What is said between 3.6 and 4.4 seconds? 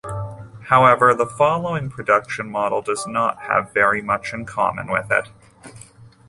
very much